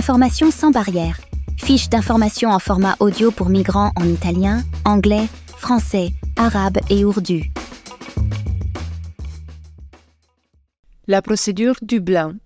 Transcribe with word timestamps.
Information 0.00 0.50
sans 0.50 0.70
barrière. 0.70 1.20
Fiche 1.58 1.90
d'information 1.90 2.48
en 2.48 2.58
format 2.58 2.96
audio 3.00 3.30
pour 3.30 3.50
migrants 3.50 3.92
en 3.96 4.06
italien, 4.08 4.62
anglais, 4.86 5.26
français, 5.58 6.12
arabe 6.36 6.78
et 6.88 7.04
ourdu. 7.04 7.52
La 11.06 11.20
procédure 11.20 11.74
Dublin. 11.82 12.36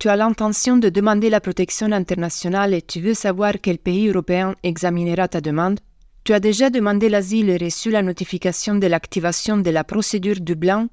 Tu 0.00 0.08
as 0.08 0.16
l'intention 0.16 0.76
de 0.76 0.88
demander 0.88 1.30
la 1.30 1.40
protection 1.40 1.92
internationale 1.92 2.74
et 2.74 2.82
tu 2.82 3.00
veux 3.00 3.14
savoir 3.14 3.52
quel 3.62 3.78
pays 3.78 4.08
européen 4.08 4.56
examinera 4.64 5.28
ta 5.28 5.40
demande? 5.40 5.78
Tu 6.24 6.32
as 6.32 6.40
déjà 6.40 6.68
demandé 6.68 7.08
l'asile 7.08 7.48
et 7.48 7.58
reçu 7.58 7.92
la 7.92 8.02
notification 8.02 8.74
de 8.74 8.88
l'activation 8.88 9.56
de 9.58 9.70
la 9.70 9.84
procédure 9.84 10.40
Dublin 10.40 10.88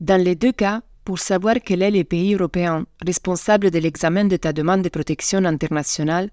Dans 0.00 0.18
les 0.18 0.34
deux 0.34 0.52
cas, 0.52 0.80
pour 1.08 1.20
savoir 1.20 1.54
quel 1.64 1.80
est 1.80 1.90
le 1.90 2.04
pays 2.04 2.34
européen 2.34 2.84
responsable 3.02 3.70
de 3.70 3.78
l'examen 3.78 4.26
de 4.26 4.36
ta 4.36 4.52
demande 4.52 4.82
de 4.82 4.90
protection 4.90 5.42
internationale, 5.46 6.28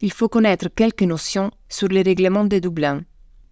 il 0.00 0.10
faut 0.12 0.28
connaître 0.28 0.66
quelques 0.66 1.04
notions 1.04 1.52
sur 1.68 1.86
les 1.86 2.02
règlements 2.02 2.44
de 2.44 2.58
Dublin. 2.58 3.04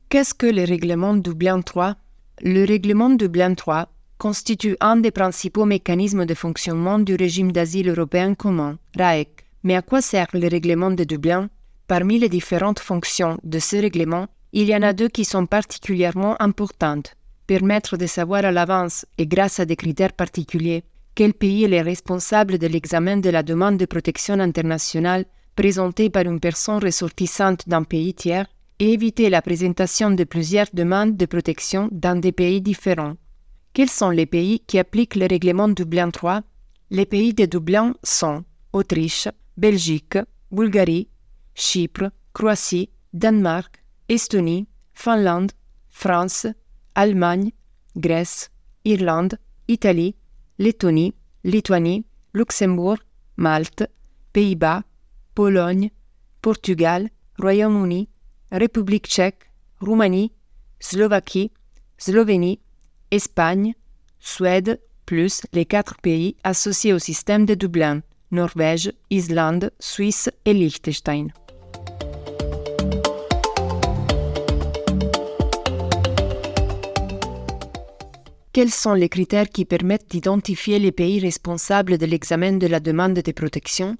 Qu'est-ce 0.08 0.34
que 0.34 0.46
le 0.46 0.64
règlement 0.64 1.14
Dublin 1.14 1.60
3 1.60 1.94
Le 2.42 2.64
règlement 2.64 3.10
Dublin 3.10 3.54
3 3.54 3.88
constitue 4.18 4.76
un 4.80 4.96
des 4.96 5.12
principaux 5.12 5.64
mécanismes 5.64 6.26
de 6.26 6.34
fonctionnement 6.34 6.98
du 6.98 7.14
régime 7.14 7.52
d'asile 7.52 7.90
européen 7.90 8.34
commun, 8.34 8.76
RAEC. 8.98 9.44
Mais 9.62 9.76
à 9.76 9.82
quoi 9.82 10.02
sert 10.02 10.26
le 10.32 10.48
règlement 10.48 10.90
de 10.90 11.04
Dublin? 11.04 11.50
Parmi 11.86 12.18
les 12.18 12.28
différentes 12.28 12.80
fonctions 12.80 13.38
de 13.44 13.60
ce 13.60 13.76
règlement, 13.76 14.26
il 14.52 14.68
y 14.68 14.74
en 14.74 14.82
a 14.82 14.92
deux 14.92 15.08
qui 15.08 15.24
sont 15.24 15.46
particulièrement 15.46 16.34
importantes. 16.42 17.14
Permettre 17.46 17.96
de 17.96 18.06
savoir 18.06 18.44
à 18.44 18.52
l'avance 18.52 19.04
et 19.18 19.26
grâce 19.26 19.60
à 19.60 19.66
des 19.66 19.76
critères 19.76 20.14
particuliers 20.14 20.84
quel 21.14 21.32
pays 21.32 21.64
est 21.64 21.82
responsable 21.82 22.58
de 22.58 22.66
l'examen 22.66 23.18
de 23.18 23.30
la 23.30 23.42
demande 23.42 23.76
de 23.76 23.84
protection 23.84 24.40
internationale 24.40 25.26
présentée 25.54 26.10
par 26.10 26.24
une 26.24 26.40
personne 26.40 26.82
ressortissante 26.82 27.68
d'un 27.68 27.84
pays 27.84 28.14
tiers 28.14 28.46
et 28.80 28.92
éviter 28.92 29.30
la 29.30 29.40
présentation 29.40 30.10
de 30.10 30.24
plusieurs 30.24 30.66
demandes 30.72 31.16
de 31.16 31.26
protection 31.26 31.88
dans 31.92 32.18
des 32.18 32.32
pays 32.32 32.60
différents. 32.60 33.14
Quels 33.72 33.90
sont 33.90 34.10
les 34.10 34.26
pays 34.26 34.60
qui 34.60 34.78
appliquent 34.78 35.14
le 35.14 35.26
règlement 35.26 35.68
Dublin 35.68 36.10
3 36.10 36.42
Les 36.90 37.06
pays 37.06 37.34
de 37.34 37.44
Dublin 37.44 37.94
sont 38.02 38.44
Autriche, 38.72 39.28
Belgique, 39.56 40.18
Bulgarie, 40.50 41.08
Chypre, 41.54 42.10
Croatie, 42.32 42.90
Danemark, 43.12 43.84
Estonie, 44.08 44.66
Finlande, 44.92 45.52
France, 45.88 46.48
Allemagne, 46.94 47.50
Grèce, 47.96 48.50
Irlande, 48.84 49.38
Italie, 49.68 50.14
Lettonie, 50.58 51.14
Lituanie, 51.42 52.04
Luxembourg, 52.32 52.98
Malte, 53.36 53.84
Pays-Bas, 54.32 54.82
Pologne, 55.34 55.90
Portugal, 56.42 57.08
Royaume-Uni, 57.38 58.08
République 58.52 59.06
tchèque, 59.06 59.50
Roumanie, 59.80 60.32
Slovaquie, 60.80 61.50
Slovénie, 61.98 62.60
Espagne, 63.10 63.74
Suède, 64.18 64.80
plus 65.06 65.42
les 65.52 65.66
quatre 65.66 65.96
pays 66.00 66.36
associés 66.44 66.92
au 66.92 66.98
système 66.98 67.44
de 67.46 67.54
Dublin, 67.54 68.02
Norvège, 68.30 68.92
Islande, 69.10 69.70
Suisse 69.78 70.30
et 70.44 70.54
Liechtenstein. 70.54 71.28
Quels 78.54 78.70
sont 78.70 78.94
les 78.94 79.08
critères 79.08 79.48
qui 79.48 79.64
permettent 79.64 80.08
d'identifier 80.08 80.78
les 80.78 80.92
pays 80.92 81.18
responsables 81.18 81.98
de 81.98 82.06
l'examen 82.06 82.52
de 82.52 82.68
la 82.68 82.78
demande 82.78 83.14
de 83.14 83.32
protection? 83.32 83.96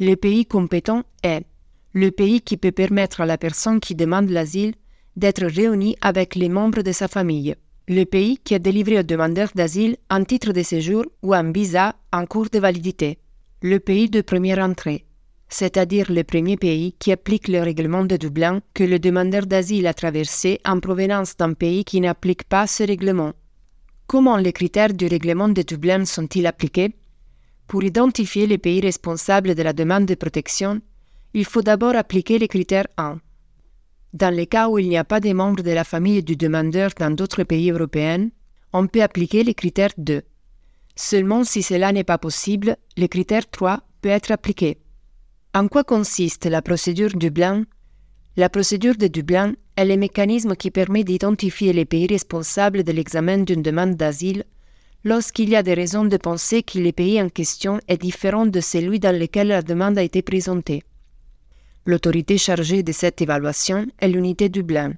Le 0.00 0.16
pays 0.16 0.46
compétent 0.46 1.04
est 1.22 1.44
le 1.92 2.10
pays 2.10 2.40
qui 2.40 2.56
peut 2.56 2.72
permettre 2.72 3.20
à 3.20 3.26
la 3.26 3.38
personne 3.38 3.78
qui 3.78 3.94
demande 3.94 4.30
l'asile 4.30 4.74
d'être 5.14 5.46
réunie 5.46 5.94
avec 6.00 6.34
les 6.34 6.48
membres 6.48 6.82
de 6.82 6.90
sa 6.90 7.06
famille. 7.06 7.54
Le 7.86 8.02
pays 8.02 8.38
qui 8.38 8.56
a 8.56 8.58
délivré 8.58 8.98
au 8.98 9.04
demandeur 9.04 9.50
d'asile 9.54 9.96
un 10.10 10.24
titre 10.24 10.52
de 10.52 10.64
séjour 10.64 11.04
ou 11.22 11.32
un 11.32 11.52
visa 11.52 11.94
en 12.12 12.26
cours 12.26 12.50
de 12.50 12.58
validité, 12.58 13.18
le 13.62 13.78
pays 13.78 14.10
de 14.10 14.22
première 14.22 14.58
entrée, 14.58 15.06
c'est-à-dire 15.48 16.10
le 16.10 16.24
premier 16.24 16.56
pays 16.56 16.96
qui 16.98 17.12
applique 17.12 17.46
le 17.46 17.60
règlement 17.60 18.04
de 18.04 18.16
Dublin 18.16 18.60
que 18.74 18.82
le 18.82 18.98
demandeur 18.98 19.46
d'asile 19.46 19.86
a 19.86 19.94
traversé 19.94 20.58
en 20.64 20.80
provenance 20.80 21.36
d'un 21.36 21.52
pays 21.52 21.84
qui 21.84 22.00
n'applique 22.00 22.42
pas 22.42 22.66
ce 22.66 22.82
règlement. 22.82 23.34
Comment 24.08 24.38
les 24.38 24.54
critères 24.54 24.94
du 24.94 25.06
règlement 25.06 25.50
de 25.50 25.60
Dublin 25.60 26.06
sont-ils 26.06 26.46
appliqués 26.46 26.96
Pour 27.66 27.84
identifier 27.84 28.46
les 28.46 28.56
pays 28.56 28.80
responsables 28.80 29.54
de 29.54 29.62
la 29.62 29.74
demande 29.74 30.06
de 30.06 30.14
protection, 30.14 30.80
il 31.34 31.44
faut 31.44 31.60
d'abord 31.60 31.94
appliquer 31.94 32.38
les 32.38 32.48
critères 32.48 32.86
1. 32.96 33.20
Dans 34.14 34.34
les 34.34 34.46
cas 34.46 34.70
où 34.70 34.78
il 34.78 34.88
n'y 34.88 34.96
a 34.96 35.04
pas 35.04 35.20
de 35.20 35.30
membres 35.34 35.62
de 35.62 35.72
la 35.72 35.84
famille 35.84 36.22
du 36.22 36.36
demandeur 36.36 36.92
dans 36.98 37.14
d'autres 37.14 37.42
pays 37.42 37.70
européens, 37.70 38.30
on 38.72 38.86
peut 38.86 39.02
appliquer 39.02 39.44
le 39.44 39.52
critère 39.52 39.92
2. 39.98 40.22
Seulement 40.96 41.44
si 41.44 41.62
cela 41.62 41.92
n'est 41.92 42.02
pas 42.02 42.16
possible, 42.16 42.78
le 42.96 43.08
critère 43.08 43.50
3 43.50 43.82
peut 44.00 44.08
être 44.08 44.30
appliqué. 44.30 44.78
En 45.52 45.68
quoi 45.68 45.84
consiste 45.84 46.46
la 46.46 46.62
procédure 46.62 47.14
Dublin? 47.14 47.66
La 48.38 48.48
procédure 48.48 48.96
de 48.96 49.08
Dublin 49.08 49.52
est 49.78 49.84
le 49.84 49.96
mécanisme 49.96 50.56
qui 50.56 50.72
permet 50.72 51.04
d'identifier 51.04 51.72
les 51.72 51.84
pays 51.84 52.08
responsables 52.08 52.82
de 52.82 52.90
l'examen 52.90 53.38
d'une 53.38 53.62
demande 53.62 53.94
d'asile 53.94 54.42
lorsqu'il 55.04 55.48
y 55.50 55.54
a 55.54 55.62
des 55.62 55.74
raisons 55.74 56.04
de 56.04 56.16
penser 56.16 56.64
que 56.64 56.80
le 56.80 56.90
pays 56.90 57.22
en 57.22 57.28
question 57.28 57.78
est 57.86 58.02
différent 58.02 58.46
de 58.46 58.58
celui 58.58 58.98
dans 58.98 59.16
lequel 59.16 59.46
la 59.46 59.62
demande 59.62 59.96
a 59.96 60.02
été 60.02 60.20
présentée. 60.20 60.82
L'autorité 61.86 62.38
chargée 62.38 62.82
de 62.82 62.90
cette 62.90 63.22
évaluation 63.22 63.86
est 64.00 64.08
l'unité 64.08 64.48
Dublin. 64.48 64.94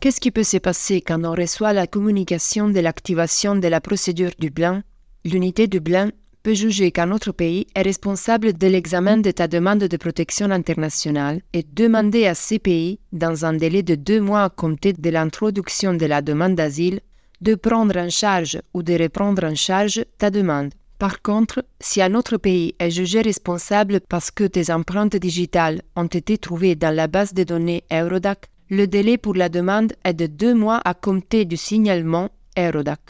Qu'est-ce 0.00 0.20
qui 0.20 0.30
peut 0.30 0.44
se 0.44 0.58
passer 0.58 1.00
quand 1.00 1.24
on 1.24 1.34
reçoit 1.34 1.72
la 1.72 1.86
communication 1.86 2.68
de 2.68 2.80
l'activation 2.80 3.56
de 3.56 3.66
la 3.66 3.80
procédure 3.80 4.32
Dublin? 4.38 4.82
L'unité 5.24 5.68
Dublin 5.68 6.10
peut 6.48 6.54
juger 6.54 6.92
qu'un 6.92 7.10
autre 7.10 7.30
pays 7.30 7.66
est 7.74 7.82
responsable 7.82 8.54
de 8.54 8.66
l'examen 8.66 9.18
de 9.18 9.30
ta 9.30 9.46
demande 9.48 9.80
de 9.80 9.96
protection 9.98 10.50
internationale 10.50 11.42
et 11.52 11.62
demander 11.62 12.24
à 12.24 12.34
ces 12.34 12.58
pays, 12.58 13.00
dans 13.12 13.44
un 13.44 13.52
délai 13.52 13.82
de 13.82 13.96
deux 13.96 14.22
mois 14.22 14.44
à 14.44 14.48
compter 14.48 14.94
de 14.94 15.10
l'introduction 15.10 15.92
de 15.92 16.06
la 16.06 16.22
demande 16.22 16.54
d'asile, 16.54 17.00
de 17.42 17.54
prendre 17.54 17.98
en 17.98 18.08
charge 18.08 18.62
ou 18.72 18.82
de 18.82 18.94
reprendre 18.94 19.44
en 19.44 19.54
charge 19.54 20.06
ta 20.16 20.30
demande. 20.30 20.72
Par 20.98 21.20
contre, 21.20 21.62
si 21.80 22.00
un 22.00 22.14
autre 22.14 22.38
pays 22.38 22.74
est 22.78 22.92
jugé 22.92 23.20
responsable 23.20 24.00
parce 24.08 24.30
que 24.30 24.44
tes 24.44 24.72
empreintes 24.72 25.16
digitales 25.16 25.82
ont 25.96 26.06
été 26.06 26.38
trouvées 26.38 26.76
dans 26.76 26.94
la 26.96 27.08
base 27.08 27.34
de 27.34 27.44
données 27.44 27.84
Eurodac, 27.92 28.46
le 28.70 28.86
délai 28.86 29.18
pour 29.18 29.34
la 29.34 29.50
demande 29.50 29.92
est 30.02 30.14
de 30.14 30.24
deux 30.24 30.54
mois 30.54 30.80
à 30.86 30.94
compter 30.94 31.44
du 31.44 31.58
signalement 31.58 32.30
Eurodac. 32.56 33.00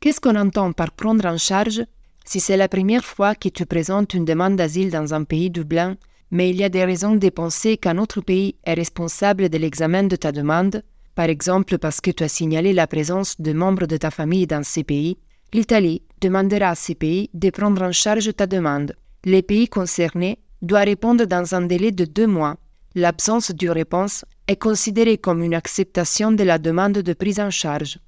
Qu'est-ce 0.00 0.20
qu'on 0.20 0.36
entend 0.36 0.72
par 0.72 0.90
prendre 0.90 1.24
en 1.24 1.38
charge? 1.38 1.84
Si 2.24 2.40
c'est 2.40 2.56
la 2.56 2.68
première 2.68 3.04
fois 3.04 3.34
que 3.34 3.48
tu 3.48 3.66
présentes 3.66 4.14
une 4.14 4.24
demande 4.24 4.56
d'asile 4.56 4.90
dans 4.90 5.14
un 5.14 5.24
pays 5.24 5.50
Dublin, 5.50 5.96
mais 6.30 6.50
il 6.50 6.56
y 6.56 6.64
a 6.64 6.68
des 6.68 6.84
raisons 6.84 7.16
de 7.16 7.28
penser 7.28 7.76
qu'un 7.76 7.98
autre 7.98 8.20
pays 8.20 8.56
est 8.64 8.74
responsable 8.74 9.48
de 9.48 9.58
l'examen 9.58 10.04
de 10.04 10.16
ta 10.16 10.32
demande, 10.32 10.82
par 11.14 11.26
exemple 11.26 11.78
parce 11.78 12.00
que 12.00 12.10
tu 12.10 12.24
as 12.24 12.28
signalé 12.28 12.72
la 12.72 12.86
présence 12.86 13.40
de 13.40 13.52
membres 13.52 13.86
de 13.86 13.96
ta 13.98 14.10
famille 14.10 14.46
dans 14.46 14.62
ces 14.62 14.82
pays, 14.82 15.18
l'Italie 15.52 16.02
demandera 16.20 16.70
à 16.70 16.74
ces 16.74 16.94
pays 16.94 17.28
de 17.34 17.50
prendre 17.50 17.82
en 17.82 17.92
charge 17.92 18.34
ta 18.34 18.46
demande. 18.46 18.96
Les 19.24 19.42
pays 19.42 19.68
concernés 19.68 20.38
doivent 20.62 20.86
répondre 20.86 21.26
dans 21.26 21.54
un 21.54 21.62
délai 21.62 21.90
de 21.90 22.04
deux 22.04 22.26
mois. 22.26 22.56
L'absence 22.94 23.50
de 23.50 23.68
réponse 23.68 24.24
est 24.48 24.56
considérée 24.56 25.18
comme 25.18 25.42
une 25.42 25.54
acceptation 25.54 26.32
de 26.32 26.44
la 26.44 26.58
demande 26.58 26.98
de 26.98 27.12
prise 27.12 27.40
en 27.40 27.50
charge. 27.50 27.98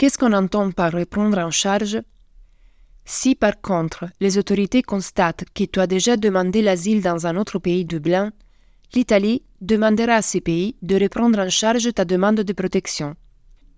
Qu'est-ce 0.00 0.16
qu'on 0.16 0.32
entend 0.32 0.70
par 0.70 0.92
reprendre 0.92 1.36
en 1.36 1.50
charge? 1.50 2.00
Si 3.04 3.34
par 3.34 3.60
contre 3.60 4.06
les 4.18 4.38
autorités 4.38 4.80
constatent 4.80 5.44
que 5.54 5.64
tu 5.64 5.78
as 5.78 5.86
déjà 5.86 6.16
demandé 6.16 6.62
l'asile 6.62 7.02
dans 7.02 7.26
un 7.26 7.36
autre 7.36 7.58
pays 7.58 7.84
Dublin, 7.84 8.32
l'Italie 8.94 9.42
demandera 9.60 10.14
à 10.14 10.22
ces 10.22 10.40
pays 10.40 10.74
de 10.80 10.98
reprendre 10.98 11.38
en 11.38 11.50
charge 11.50 11.92
ta 11.92 12.06
demande 12.06 12.40
de 12.40 12.52
protection. 12.54 13.14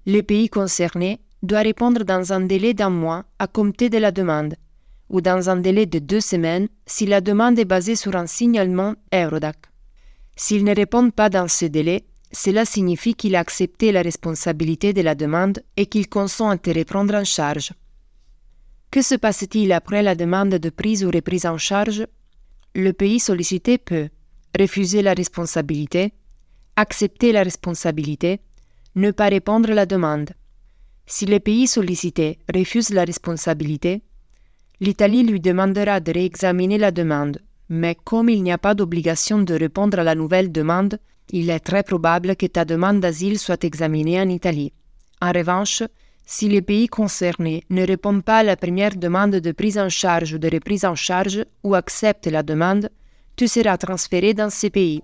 Le 0.07 0.21
pays 0.21 0.49
concerné 0.49 1.21
doit 1.43 1.63
répondre 1.63 2.05
dans 2.05 2.33
un 2.33 2.43
délai 2.43 2.73
d'un 2.73 2.91
mois 2.91 3.25
à 3.41 3.49
compter 3.49 3.91
de 3.91 3.99
la 3.99 4.13
demande, 4.13 4.55
ou 5.09 5.21
dans 5.21 5.51
un 5.51 5.57
délai 5.57 5.87
de 5.87 5.99
deux 5.99 6.21
semaines 6.21 6.69
si 6.87 7.05
la 7.05 7.21
demande 7.21 7.59
est 7.59 7.65
basée 7.65 7.97
sur 7.97 8.15
un 8.15 8.29
signalement 8.29 8.95
Eurodac. 9.13 9.57
S'il 10.37 10.63
ne 10.63 10.73
répond 10.73 11.11
pas 11.11 11.31
dans 11.31 11.49
ce 11.49 11.65
délai, 11.65 12.05
cela 12.33 12.65
signifie 12.65 13.15
qu'il 13.15 13.37
a 13.37 13.41
accepté 13.41 13.93
la 13.93 14.03
responsabilité 14.03 14.93
de 14.93 15.03
la 15.03 15.15
demande 15.15 15.63
et 15.77 15.87
qu'il 15.87 16.09
consent 16.09 16.49
à 16.49 16.57
te 16.57 16.71
reprendre 16.71 17.15
en 17.15 17.25
charge. 17.25 17.73
Que 18.91 19.03
se 19.03 19.15
passe-t-il 19.15 19.73
après 19.73 20.03
la 20.03 20.15
demande 20.15 20.55
de 20.55 20.71
prise 20.71 21.05
ou 21.05 21.11
reprise 21.11 21.47
en 21.47 21.59
charge? 21.59 22.07
Le 22.75 22.93
pays 22.93 23.21
sollicité 23.21 23.79
peut 23.79 24.09
refuser 24.59 25.03
la 25.03 25.15
responsabilité, 25.15 26.13
accepter 26.77 27.33
la 27.33 27.43
responsabilité, 27.43 28.41
ne 28.95 29.11
pas 29.11 29.29
répondre 29.29 29.71
à 29.71 29.75
la 29.75 29.87
demande. 29.87 30.31
Si 31.07 31.27
le 31.27 31.41
pays 31.41 31.67
sollicité 31.67 32.39
refuse 32.55 32.91
la 32.91 33.05
responsabilité, 33.05 34.03
l'Italie 34.81 35.23
lui 35.23 35.41
demandera 35.41 36.01
de 36.01 36.13
réexaminer 36.13 36.79
la 36.79 36.91
demande, 36.91 37.39
mais 37.69 37.95
comme 37.95 38.29
il 38.29 38.43
n'y 38.43 38.53
a 38.53 38.59
pas 38.59 38.75
d'obligation 38.75 39.41
de 39.41 39.55
répondre 39.55 39.99
à 39.99 40.05
la 40.05 40.15
nouvelle 40.15 40.53
demande, 40.53 40.99
il 41.33 41.49
est 41.49 41.61
très 41.61 41.83
probable 41.83 42.37
que 42.37 42.47
ta 42.47 42.65
demande 42.65 43.01
d'asile 43.01 43.39
soit 43.39 43.65
examinée 43.65 44.21
en 44.21 44.29
Italie. 44.29 44.73
En 45.21 45.33
revanche, 45.33 45.83
si 46.27 46.49
les 46.49 46.63
pays 46.63 46.89
concernés 46.89 47.65
ne 47.71 47.87
répondent 47.87 48.23
pas 48.23 48.39
à 48.39 48.43
la 48.43 48.57
première 48.57 48.95
demande 48.95 49.37
de 49.37 49.53
prise 49.53 49.79
en 49.79 49.89
charge 49.89 50.35
ou 50.35 50.39
de 50.39 50.49
reprise 50.51 50.85
en 50.85 50.95
charge 50.95 51.45
ou 51.65 51.75
acceptent 51.75 52.27
la 52.27 52.43
demande, 52.43 52.91
tu 53.35 53.49
seras 53.49 53.79
transféré 53.79 54.35
dans 54.35 54.51
ces 54.51 54.71
pays. 54.71 55.03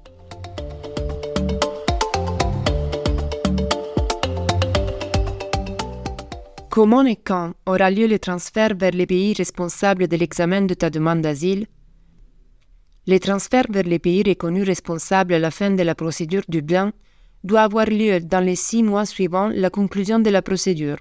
Comment 6.71 7.05
et 7.07 7.17
quand 7.17 7.55
aura 7.67 7.91
lieu 7.91 8.07
le 8.07 8.19
transfert 8.19 8.75
vers 8.77 8.93
les 8.93 9.07
pays 9.07 9.33
responsables 9.33 10.07
de 10.07 10.17
l'examen 10.17 10.63
de 10.63 10.75
ta 10.75 10.91
demande 10.91 11.23
d'asile? 11.23 11.67
Le 13.09 13.19
transfert 13.19 13.65
vers 13.71 13.85
les 13.85 13.99
pays 13.99 14.23
reconnus 14.23 14.67
responsables 14.67 15.33
à 15.33 15.39
la 15.39 15.51
fin 15.51 15.71
de 15.71 15.83
la 15.83 15.95
procédure 15.95 16.43
Dublin 16.47 16.93
doit 17.43 17.63
avoir 17.63 17.87
lieu 17.87 18.21
dans 18.21 18.45
les 18.45 18.55
six 18.55 18.83
mois 18.83 19.07
suivant 19.07 19.49
la 19.49 19.71
conclusion 19.71 20.19
de 20.19 20.29
la 20.29 20.43
procédure 20.43 20.99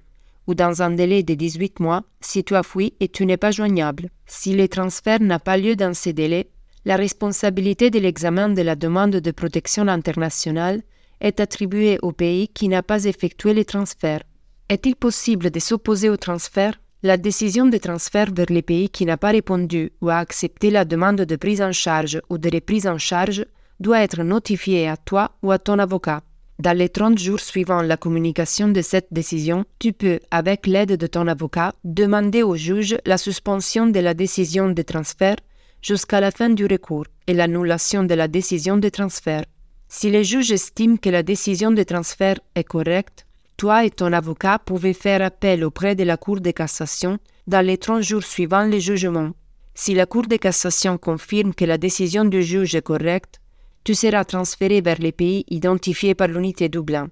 ou 0.48 0.56
dans 0.56 0.81
un 0.81 0.92
délai 0.92 1.24
de 1.24 1.33
18 1.33 1.81
mois 1.81 2.06
si 2.21 2.45
tu 2.45 2.56
as 2.56 2.63
fui 2.63 2.94
et 3.01 3.09
tu 3.09 3.25
n'es 3.25 3.36
pas 3.36 3.51
joignable. 3.51 4.09
Si 4.25 4.56
le 4.56 4.69
transfert 4.69 5.21
n'a 5.21 5.38
pas 5.38 5.57
lieu 5.57 5.75
dans 5.75 5.94
ces 5.94 6.13
délais, 6.13 6.48
la 6.86 6.95
responsabilité 6.95 7.89
de 7.89 8.00
l'examen 8.00 8.48
de 8.48 8.62
la 8.62 8.77
demande 8.77 9.18
de 9.18 9.31
protection 9.31 9.89
internationale 9.89 10.83
est 11.19 11.42
attribuée 11.42 12.00
au 12.03 12.13
pays 12.13 12.48
qui 12.48 12.69
n'a 12.69 12.83
pas 12.83 13.03
effectué 13.03 13.53
le 13.53 13.65
transfert. 13.65 14.24
Est-il 14.69 14.95
possible 14.95 15.51
de 15.51 15.60
s'opposer 15.60 16.07
au 16.07 16.15
transfert? 16.15 16.80
La 17.04 17.16
décision 17.16 17.68
de 17.68 17.78
transfert 17.78 18.34
vers 18.34 18.48
le 18.50 18.64
pays 18.64 18.90
qui 18.90 19.06
n'a 19.06 19.18
pas 19.18 19.30
répondu 19.30 19.92
ou 20.02 20.10
a 20.10 20.18
accepté 20.18 20.72
la 20.72 20.84
demande 20.84 21.22
de 21.22 21.36
prise 21.36 21.62
en 21.62 21.72
charge 21.72 22.20
ou 22.32 22.40
de 22.40 22.50
reprise 22.52 22.88
en 22.88 22.98
charge 22.98 23.46
doit 23.80 24.02
être 24.02 24.24
notifiée 24.24 24.88
à 24.88 24.98
toi 24.98 25.34
ou 25.44 25.52
à 25.52 25.60
ton 25.60 25.78
avocat. 25.78 26.24
Dans 26.58 26.76
les 26.76 26.90
30 26.90 27.20
jours 27.20 27.40
suivant 27.40 27.84
la 27.84 27.98
communication 27.98 28.70
de 28.70 28.82
cette 28.82 29.10
décision, 29.12 29.64
tu 29.78 29.94
peux, 29.94 30.20
avec 30.32 30.66
l'aide 30.66 30.98
de 30.98 31.06
ton 31.06 31.28
avocat, 31.28 31.76
demander 31.84 32.42
au 32.42 32.56
juge 32.56 32.98
la 33.06 33.20
suspension 33.20 33.86
de 33.86 34.00
la 34.00 34.16
décision 34.16 34.72
de 34.72 34.82
transfert 34.82 35.36
jusqu'à 35.84 36.20
la 36.20 36.32
fin 36.32 36.50
du 36.50 36.66
recours 36.66 37.06
et 37.28 37.36
l'annulation 37.36 38.06
de 38.06 38.16
la 38.16 38.28
décision 38.28 38.78
de 38.78 38.90
transfert. 38.90 39.46
Si 39.88 40.10
le 40.10 40.24
juge 40.24 40.52
estime 40.52 40.98
que 40.98 41.12
la 41.12 41.22
décision 41.22 41.70
de 41.70 41.84
transfert 41.84 42.40
est 42.56 42.64
correcte, 42.64 43.26
toi 43.57 43.86
et 43.86 43.89
ton 43.89 44.13
avocat 44.13 44.59
pouvez 44.59 44.94
faire 44.94 45.24
appel 45.24 45.65
auprès 45.65 45.95
de 45.95 46.04
la 46.04 46.15
Cour 46.15 46.39
de 46.39 46.51
cassation 46.51 47.18
dans 47.48 47.65
les 47.65 47.80
30 47.80 48.04
jours 48.04 48.24
suivant 48.24 48.65
le 48.65 48.77
jugement. 48.77 49.31
Si 49.74 49.95
la 49.95 50.06
Cour 50.06 50.27
de 50.27 50.38
cassation 50.38 50.98
confirme 51.00 51.54
que 51.56 51.65
la 51.65 51.80
décision 51.80 52.24
du 52.24 52.44
juge 52.44 52.75
est 52.75 52.83
correcte, 52.83 53.42
tu 53.83 53.95
seras 53.95 54.25
transféré 54.25 54.81
vers 54.81 55.00
les 55.00 55.12
pays 55.12 55.44
identifiés 55.50 56.13
par 56.13 56.27
l'unité 56.27 56.69
Dublin. 56.69 57.09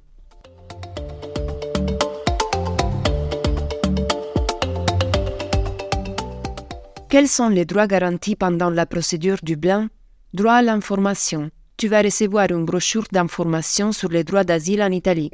Quels 7.09 7.27
sont 7.27 7.49
les 7.49 7.65
droits 7.65 7.87
garantis 7.87 8.35
pendant 8.35 8.69
la 8.69 8.85
procédure 8.85 9.37
Dublin? 9.41 9.89
Droit 10.33 10.55
à 10.55 10.61
l'information. 10.61 11.49
Tu 11.77 11.87
vas 11.87 12.01
recevoir 12.01 12.51
une 12.51 12.65
brochure 12.65 13.05
d'information 13.11 13.91
sur 13.91 14.09
les 14.09 14.23
droits 14.23 14.43
d'asile 14.43 14.83
en 14.83 14.91
Italie. 14.91 15.31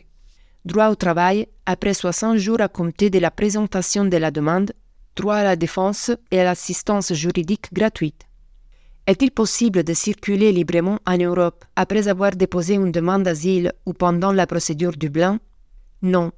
Droit 0.64 0.90
au 0.90 0.96
travail 0.96 1.48
après 1.66 1.96
60 1.96 2.38
jours 2.38 2.62
à 2.62 2.68
compter 2.68 3.10
de 3.10 3.18
la 3.18 3.32
présentation 3.32 4.06
de 4.06 4.18
la 4.18 4.30
demande. 4.30 4.74
Droit 5.16 5.38
à 5.38 5.44
la 5.44 5.56
défense 5.56 6.12
et 6.30 6.40
à 6.40 6.44
l'assistance 6.44 7.14
juridique 7.14 7.74
gratuite. 7.74 8.28
Est-il 9.08 9.32
possible 9.32 9.84
de 9.84 9.94
circuler 9.94 10.52
librement 10.52 11.00
en 11.08 11.18
Europe 11.18 11.66
après 11.76 12.08
avoir 12.08 12.32
déposé 12.36 12.76
une 12.76 12.92
demande 12.92 13.24
d'asile 13.24 13.74
ou 13.88 13.94
pendant 13.94 14.32
la 14.32 14.46
procédure 14.46 14.92
Dublin 14.92 15.40
Non. 16.04 16.32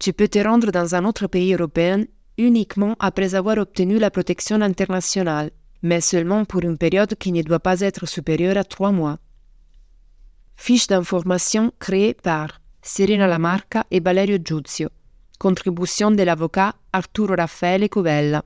Tu 0.00 0.12
peux 0.12 0.26
te 0.26 0.40
rendre 0.40 0.72
dans 0.72 0.96
un 0.96 1.04
autre 1.04 1.28
pays 1.28 1.54
européen 1.54 2.04
uniquement 2.38 2.96
après 2.98 3.36
avoir 3.36 3.58
obtenu 3.58 4.00
la 4.00 4.10
protection 4.10 4.60
internationale, 4.60 5.52
mais 5.82 6.00
seulement 6.00 6.44
pour 6.44 6.62
une 6.62 6.78
période 6.78 7.14
qui 7.14 7.30
ne 7.30 7.42
doit 7.42 7.60
pas 7.60 7.80
être 7.80 8.06
supérieure 8.06 8.56
à 8.56 8.64
trois 8.64 8.90
mois. 8.90 9.20
Fiche 10.56 10.88
d'information 10.88 11.72
créée 11.78 12.14
par 12.14 12.61
Serena 12.82 13.26
Lamarca 13.26 13.86
et 13.90 14.00
Valerio 14.00 14.38
Giuzio. 14.44 14.88
Contribution 15.38 16.10
de 16.10 16.22
l'avocat 16.22 16.74
Arturo 16.92 17.34
Raffaele 17.36 17.88
Covella. 17.88 18.42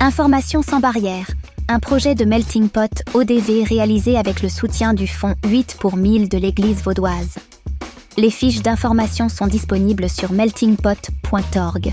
Information 0.00 0.62
sans 0.62 0.80
barrière 0.80 1.26
un 1.68 1.78
projet 1.78 2.14
de 2.14 2.24
Melting 2.26 2.68
Pot 2.68 3.02
ODV 3.14 3.64
réalisé 3.64 4.18
avec 4.18 4.42
le 4.42 4.50
soutien 4.50 4.92
du 4.92 5.06
fonds 5.06 5.34
8 5.46 5.76
pour 5.80 5.96
1000 5.96 6.28
de 6.28 6.36
l'Église 6.36 6.82
vaudoise. 6.82 7.38
Les 8.18 8.30
fiches 8.30 8.60
d'information 8.60 9.30
sont 9.30 9.46
disponibles 9.46 10.10
sur 10.10 10.32
meltingpot.org. 10.32 11.92